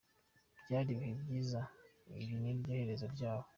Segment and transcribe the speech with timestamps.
[0.65, 1.59] Byari ibihe byiza
[2.21, 3.45] iri niryo herezo ryabyo.